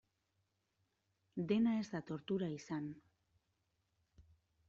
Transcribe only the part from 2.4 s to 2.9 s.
izan.